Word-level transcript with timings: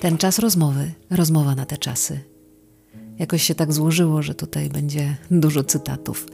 Ten 0.00 0.18
czas 0.18 0.38
rozmowy, 0.38 0.92
rozmowa 1.10 1.54
na 1.54 1.66
te 1.66 1.76
czasy. 1.76 2.20
Jakoś 3.18 3.42
się 3.42 3.54
tak 3.54 3.72
złożyło, 3.72 4.22
że 4.22 4.34
tutaj 4.34 4.70
będzie 4.70 5.16
dużo 5.30 5.64
cytatów. 5.64 6.26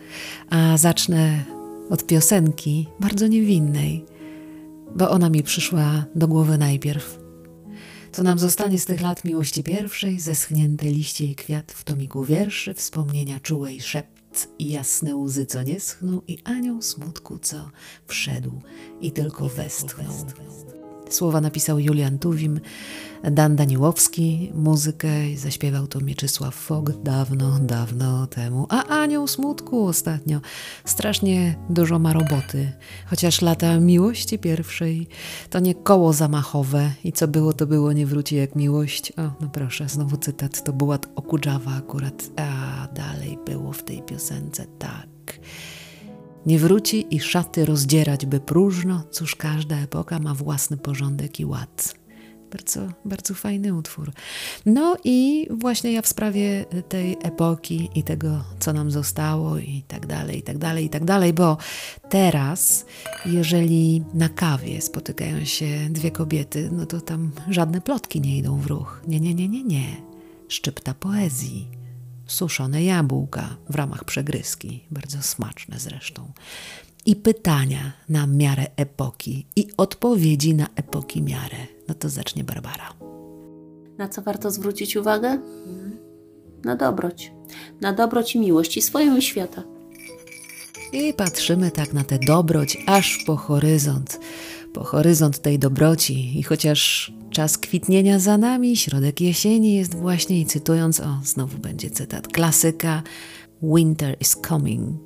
A 0.51 0.77
zacznę 0.77 1.45
od 1.91 2.07
piosenki, 2.07 2.87
bardzo 3.01 3.27
niewinnej, 3.27 4.05
bo 4.97 5.11
ona 5.11 5.31
mi 5.31 5.43
przyszła 5.43 6.05
do 6.15 6.29
głowy 6.29 6.59
najpierw. 6.59 7.19
Co 8.13 8.23
nam 8.23 8.39
zostanie 8.39 8.79
z 8.79 8.85
tych 8.85 9.01
lat 9.01 9.25
miłości 9.25 9.63
pierwszej, 9.63 10.21
zeschnięte 10.21 10.87
liście 10.87 11.25
i 11.25 11.35
kwiat 11.35 11.73
w 11.73 11.85
tomiku 11.85 12.25
wierszy, 12.25 12.75
wspomnienia 12.75 13.41
czułe 13.41 13.73
i 13.73 13.81
szept 13.81 14.49
i 14.59 14.71
jasne 14.71 15.17
łzy, 15.17 15.47
co 15.47 15.63
nie 15.63 15.81
schną 15.81 16.21
i 16.29 16.39
anioł 16.45 16.83
smutku, 16.83 17.39
co 17.39 17.71
wszedł 18.07 18.61
i 19.01 19.13
tylko 19.13 19.49
westchnął. 19.49 20.13
Słowa 21.11 21.41
napisał 21.41 21.79
Julian 21.79 22.19
Tuwim, 22.19 22.61
Dan 23.23 23.57
Daniłowski, 23.57 24.53
muzykę 24.55 25.09
zaśpiewał 25.37 25.87
to 25.87 26.01
Mieczysław 26.01 26.55
Fog 26.55 27.03
dawno, 27.03 27.59
dawno 27.59 28.27
temu. 28.27 28.67
A 28.69 28.85
Anioł 28.85 29.27
Smutku 29.27 29.87
ostatnio 29.87 30.41
strasznie 30.85 31.59
dużo 31.71 31.99
ma 31.99 32.13
roboty. 32.13 32.73
Chociaż 33.07 33.43
lata 33.43 33.81
miłości 33.81 34.39
pierwszej 34.39 35.09
to 35.51 35.59
nie 35.59 35.75
koło 35.75 36.13
zamachowe 36.13 36.91
i 37.05 37.13
co 37.13 37.29
było, 37.29 37.53
to 37.53 37.67
było, 37.67 37.93
nie 37.93 38.07
wróci 38.07 38.37
jak 38.37 38.57
miłość. 38.57 39.13
O, 39.13 39.23
no 39.41 39.49
proszę, 39.53 39.89
znowu 39.89 40.17
cytat, 40.17 40.65
to 40.65 40.73
była 40.73 40.99
Okudżawa 41.17 41.71
akurat. 41.71 42.31
A 42.37 42.89
dalej 42.95 43.39
było 43.47 43.73
w 43.73 43.83
tej 43.83 44.03
piosence 44.03 44.67
tak. 44.79 45.18
Nie 46.49 46.59
wróci 46.59 47.15
i 47.15 47.21
szaty 47.21 47.65
rozdzierać 47.65 48.27
by 48.27 48.41
próżno, 48.41 49.05
cóż 49.11 49.37
każda 49.37 49.77
epoka 49.77 50.19
ma 50.19 50.35
własny 50.35 50.77
porządek 50.77 51.41
i 51.41 51.45
ład. 51.45 51.95
Bardzo, 52.53 52.81
bardzo 53.05 53.35
fajny 53.35 53.75
utwór. 53.75 54.13
No 54.67 54.97
i 55.05 55.49
właśnie 55.51 55.93
ja 55.93 56.03
w 56.03 56.07
sprawie 56.07 56.65
tej 56.89 57.17
epoki 57.23 57.91
i 57.95 58.03
tego, 58.03 58.45
co 58.59 58.73
nam 58.73 58.91
zostało 58.91 59.59
i 59.59 59.85
tak 59.89 60.07
dalej, 60.07 60.39
i 60.39 60.43
tak 60.43 60.59
dalej, 60.59 60.85
i 60.85 60.89
tak 60.89 61.05
dalej, 61.05 61.33
bo 61.33 61.57
teraz, 62.09 62.87
jeżeli 63.27 64.05
na 64.15 64.29
kawie 64.29 64.81
spotykają 64.81 65.45
się 65.45 65.67
dwie 65.91 66.11
kobiety, 66.11 66.71
no 66.73 66.87
to 66.87 67.01
tam 67.01 67.31
żadne 67.51 67.81
plotki 67.81 68.21
nie 68.21 68.39
idą 68.39 68.61
w 68.61 68.67
ruch. 68.67 69.03
Nie, 69.07 69.21
nie, 69.21 69.35
nie, 69.35 69.49
nie, 69.49 69.65
nie. 69.65 69.97
Szczypta 70.49 70.95
poezji 70.95 71.78
suszone 72.29 72.85
jabłka 72.85 73.57
w 73.71 73.75
ramach 73.75 74.05
przegryzki, 74.05 74.85
bardzo 74.91 75.23
smaczne 75.23 75.79
zresztą, 75.79 76.33
i 77.07 77.17
pytania 77.17 77.93
na 78.09 78.27
miarę 78.27 78.67
epoki, 78.77 79.47
i 79.57 79.69
odpowiedzi 79.77 80.55
na 80.55 80.67
epoki 80.77 81.23
miarę. 81.23 81.57
No 81.89 81.95
to 81.95 82.09
zacznie 82.09 82.45
Barbara. 82.45 82.95
Na 83.99 84.09
co 84.09 84.23
warto 84.23 84.51
zwrócić 84.51 84.97
uwagę? 84.97 85.39
Na 86.65 86.77
dobroć. 86.77 87.33
Na 87.81 87.93
dobroć 87.93 88.35
i 88.35 88.39
miłość 88.41 88.77
i 88.77 88.83
swoją 88.83 89.17
i 89.17 89.23
świata. 89.23 89.63
I 90.93 91.15
patrzymy 91.15 91.71
tak 91.71 91.93
na 91.93 92.05
tę 92.05 92.19
dobroć 92.19 92.79
aż 92.87 93.25
po 93.27 93.37
horyzont, 93.37 94.21
po 94.73 94.85
horyzont 94.85 95.39
tej 95.39 95.59
dobroci. 95.59 96.39
I 96.39 96.43
chociaż 96.43 97.13
czas 97.31 97.59
kwitnienia 97.59 98.19
za 98.19 98.39
nami, 98.39 98.77
środek 98.77 99.21
jesieni 99.21 99.75
jest 99.75 99.95
właśnie, 99.95 100.41
i 100.41 100.47
cytując, 100.47 101.01
o, 101.01 101.21
znowu 101.25 101.59
będzie 101.59 101.91
cytat 101.91 102.29
klasyka: 102.29 103.03
Winter 103.63 104.17
is 104.21 104.37
coming. 104.49 104.99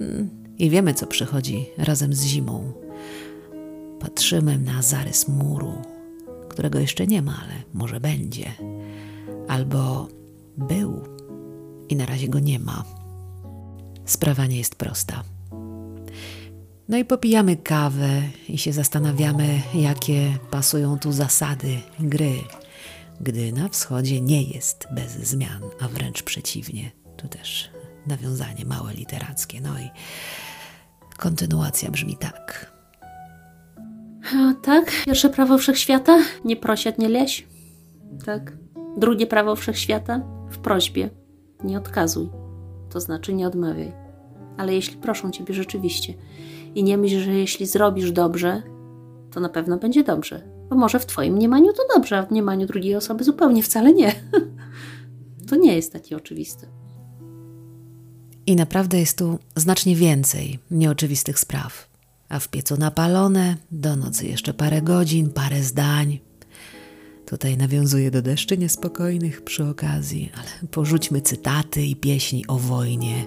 Mm, 0.00 0.30
I 0.58 0.70
wiemy, 0.70 0.94
co 0.94 1.06
przychodzi 1.06 1.66
razem 1.78 2.12
z 2.12 2.24
zimą. 2.24 2.72
Patrzymy 4.00 4.58
na 4.58 4.82
zarys 4.82 5.28
muru, 5.28 5.72
którego 6.48 6.78
jeszcze 6.78 7.06
nie 7.06 7.22
ma, 7.22 7.40
ale 7.44 7.54
może 7.74 8.00
będzie. 8.00 8.52
Albo 9.48 10.08
był 10.56 11.02
i 11.88 11.96
na 11.96 12.06
razie 12.06 12.28
go 12.28 12.38
nie 12.38 12.58
ma. 12.58 12.84
Sprawa 14.04 14.46
nie 14.46 14.58
jest 14.58 14.74
prosta. 14.74 15.35
No 16.88 16.96
i 16.96 17.04
popijamy 17.04 17.56
kawę 17.56 18.22
i 18.48 18.58
się 18.58 18.72
zastanawiamy, 18.72 19.60
jakie 19.74 20.38
pasują 20.50 20.98
tu 20.98 21.12
zasady 21.12 21.78
gry, 22.00 22.32
gdy 23.20 23.52
na 23.52 23.68
wschodzie 23.68 24.20
nie 24.20 24.42
jest 24.42 24.88
bez 24.90 25.12
zmian, 25.12 25.62
a 25.80 25.88
wręcz 25.88 26.22
przeciwnie. 26.22 26.90
Tu 27.16 27.28
też 27.28 27.70
nawiązanie 28.06 28.64
małe 28.64 28.94
literackie. 28.94 29.60
No 29.60 29.78
i 29.78 29.90
kontynuacja 31.16 31.90
brzmi 31.90 32.16
tak. 32.16 32.72
A, 34.34 34.54
tak, 34.62 34.92
pierwsze 35.06 35.30
prawo 35.30 35.58
wszechświata, 35.58 36.18
nie 36.44 36.56
prosiać, 36.56 36.98
nie 36.98 37.08
leś. 37.08 37.46
Tak. 38.24 38.52
Drugie 38.96 39.26
prawo 39.26 39.56
wszechświata, 39.56 40.20
w 40.50 40.58
prośbie, 40.58 41.10
nie 41.64 41.78
odkazuj, 41.78 42.28
to 42.90 43.00
znaczy 43.00 43.34
nie 43.34 43.46
odmawiaj. 43.46 43.92
Ale 44.56 44.74
jeśli 44.74 44.96
proszą 44.96 45.30
ciebie 45.30 45.54
rzeczywiście 45.54 46.14
i 46.76 46.84
nie 46.84 46.98
myśl, 46.98 47.20
że 47.20 47.32
jeśli 47.32 47.66
zrobisz 47.66 48.12
dobrze, 48.12 48.62
to 49.30 49.40
na 49.40 49.48
pewno 49.48 49.78
będzie 49.78 50.04
dobrze. 50.04 50.42
Bo 50.70 50.76
może 50.76 50.98
w 50.98 51.06
twoim 51.06 51.34
mniemaniu 51.34 51.72
to 51.72 51.82
dobrze, 51.94 52.18
a 52.18 52.22
w 52.22 52.30
mniemaniu 52.30 52.66
drugiej 52.66 52.96
osoby 52.96 53.24
zupełnie 53.24 53.62
wcale 53.62 53.92
nie. 53.92 54.12
to 55.48 55.56
nie 55.56 55.76
jest 55.76 55.92
takie 55.92 56.16
oczywiste. 56.16 56.66
I 58.46 58.56
naprawdę 58.56 58.98
jest 58.98 59.18
tu 59.18 59.38
znacznie 59.56 59.96
więcej 59.96 60.58
nieoczywistych 60.70 61.38
spraw. 61.38 61.88
A 62.28 62.38
w 62.38 62.48
piecu 62.48 62.76
napalone, 62.76 63.56
do 63.70 63.96
nocy 63.96 64.26
jeszcze 64.26 64.54
parę 64.54 64.82
godzin, 64.82 65.30
parę 65.30 65.62
zdań. 65.62 66.18
Tutaj 67.26 67.56
nawiązuję 67.56 68.10
do 68.10 68.22
deszczy 68.22 68.58
niespokojnych 68.58 69.44
przy 69.44 69.64
okazji, 69.64 70.32
ale 70.34 70.68
porzućmy 70.70 71.20
cytaty 71.20 71.82
i 71.82 71.96
pieśni 71.96 72.46
o 72.46 72.56
wojnie. 72.56 73.26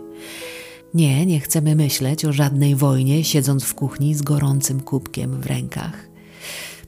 Nie, 0.93 1.25
nie 1.25 1.39
chcemy 1.39 1.75
myśleć 1.75 2.25
o 2.25 2.33
żadnej 2.33 2.75
wojnie, 2.75 3.23
siedząc 3.23 3.63
w 3.63 3.75
kuchni 3.75 4.15
z 4.15 4.21
gorącym 4.21 4.81
kubkiem 4.81 5.41
w 5.41 5.45
rękach, 5.45 6.09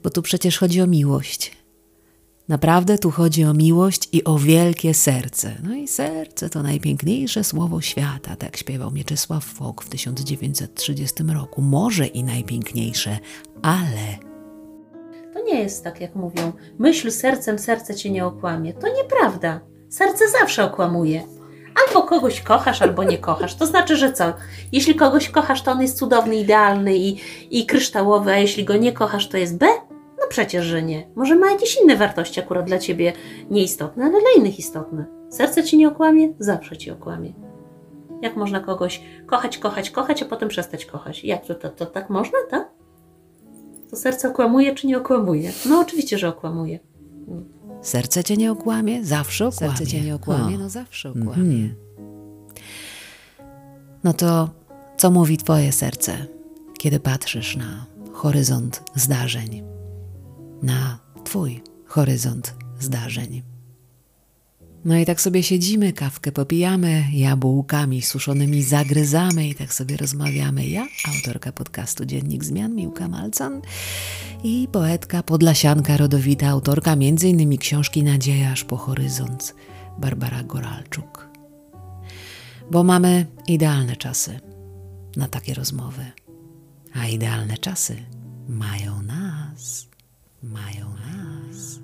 bo 0.03 0.09
tu 0.09 0.21
przecież 0.21 0.57
chodzi 0.57 0.81
o 0.81 0.87
miłość. 0.87 1.51
Naprawdę 2.47 2.97
tu 2.97 3.11
chodzi 3.11 3.43
o 3.43 3.53
miłość 3.53 4.09
i 4.11 4.23
o 4.23 4.37
wielkie 4.37 4.93
serce. 4.93 5.55
No 5.63 5.75
i 5.75 5.87
serce 5.87 6.49
to 6.49 6.63
najpiękniejsze 6.63 7.43
słowo 7.43 7.81
świata, 7.81 8.35
tak 8.35 8.57
śpiewał 8.57 8.91
Mieczysław 8.91 9.43
Fok 9.43 9.83
w 9.83 9.89
1930 9.89 11.23
roku. 11.23 11.61
Może 11.61 12.07
i 12.07 12.23
najpiękniejsze, 12.23 13.19
ale. 13.61 14.17
To 15.33 15.43
nie 15.43 15.59
jest 15.59 15.83
tak, 15.83 16.01
jak 16.01 16.15
mówią. 16.15 16.53
Myśl 16.79 17.11
sercem, 17.11 17.59
serce 17.59 17.95
cię 17.95 18.11
nie 18.11 18.25
okłamie. 18.25 18.73
To 18.73 18.87
nieprawda. 18.87 19.59
Serce 19.89 20.29
zawsze 20.39 20.63
okłamuje. 20.63 21.23
Albo 21.75 22.01
kogoś 22.01 22.41
kochasz, 22.41 22.81
albo 22.81 23.03
nie 23.03 23.17
kochasz. 23.17 23.55
To 23.55 23.65
znaczy, 23.65 23.95
że 23.95 24.13
co? 24.13 24.33
Jeśli 24.71 24.95
kogoś 24.95 25.29
kochasz, 25.29 25.61
to 25.61 25.71
on 25.71 25.81
jest 25.81 25.97
cudowny, 25.97 26.35
idealny 26.35 26.97
i, 26.97 27.17
i 27.51 27.65
kryształowy, 27.65 28.31
a 28.31 28.37
jeśli 28.37 28.63
go 28.63 28.77
nie 28.77 28.91
kochasz, 28.93 29.29
to 29.29 29.37
jest 29.37 29.57
B? 29.57 29.65
No 30.19 30.27
przecież, 30.29 30.65
że 30.65 30.83
nie. 30.83 31.07
Może 31.15 31.35
ma 31.35 31.51
jakieś 31.51 31.77
inne 31.81 31.95
wartości 31.95 32.39
akurat 32.39 32.65
dla 32.65 32.79
ciebie 32.79 33.13
nieistotne, 33.49 34.03
ale 34.03 34.19
dla 34.21 34.29
innych 34.37 34.59
istotne. 34.59 35.05
Serce 35.29 35.63
ci 35.63 35.77
nie 35.77 35.87
okłamie? 35.87 36.33
Zawsze 36.39 36.77
ci 36.77 36.91
okłamie. 36.91 37.33
Jak 38.21 38.35
można 38.35 38.59
kogoś 38.59 39.01
kochać, 39.25 39.57
kochać, 39.57 39.91
kochać, 39.91 40.23
a 40.23 40.25
potem 40.25 40.49
przestać 40.49 40.85
kochać? 40.85 41.23
Jak 41.23 41.45
to, 41.45 41.55
to, 41.55 41.69
to 41.69 41.85
tak 41.85 42.09
można, 42.09 42.37
tak? 42.49 42.69
To 43.89 43.95
serce 43.95 44.29
okłamuje 44.29 44.75
czy 44.75 44.87
nie 44.87 44.97
okłamuje? 44.97 45.51
No 45.69 45.79
oczywiście, 45.79 46.17
że 46.17 46.27
okłamuje. 46.27 46.79
Serce 47.81 48.23
cię 48.23 48.37
nie 48.37 48.51
okłamie? 48.51 49.05
Zawsze 49.05 49.47
okłamie. 49.47 49.73
Serce 49.77 49.91
cię 49.91 50.01
nie 50.01 50.15
okłamie? 50.15 50.55
O. 50.55 50.59
No 50.59 50.69
zawsze 50.69 51.09
Mhm. 51.09 51.27
okłamie. 51.29 51.69
No 54.03 54.13
to 54.13 54.49
co 54.97 55.11
mówi 55.11 55.37
twoje 55.37 55.71
serce, 55.71 56.25
kiedy 56.79 56.99
patrzysz 56.99 57.55
na 57.57 57.85
horyzont 58.13 58.83
zdarzeń? 58.95 59.63
Na 60.61 60.99
twój 61.23 61.63
horyzont 61.85 62.53
zdarzeń. 62.79 63.43
No 64.85 64.97
i 64.97 65.05
tak 65.05 65.21
sobie 65.21 65.43
siedzimy, 65.43 65.93
kawkę 65.93 66.31
popijamy, 66.31 67.03
jabłkami 67.13 68.01
suszonymi 68.01 68.63
zagryzamy 68.63 69.47
i 69.47 69.55
tak 69.55 69.73
sobie 69.73 69.97
rozmawiamy. 69.97 70.67
Ja, 70.67 70.87
autorka 71.15 71.51
podcastu 71.51 72.05
Dziennik 72.05 72.43
Zmian, 72.43 72.75
Miłka 72.75 73.07
Malcan 73.07 73.61
i 74.43 74.67
poetka 74.71 75.23
podlasianka 75.23 75.97
rodowita, 75.97 76.47
autorka 76.47 76.93
m.in. 76.93 77.57
książki 77.57 78.03
Nadzieja 78.03 78.51
aż 78.51 78.63
po 78.63 78.77
horyzont, 78.77 79.55
Barbara 79.99 80.43
Goralczuk. 80.43 81.29
Bo 82.71 82.83
mamy 82.83 83.25
idealne 83.47 83.95
czasy 83.95 84.39
na 85.15 85.27
takie 85.27 85.53
rozmowy, 85.53 86.05
a 86.93 87.07
idealne 87.07 87.57
czasy 87.57 87.95
mają 88.47 89.01
nas, 89.01 89.87
mają 90.43 90.89
nas. 90.89 91.80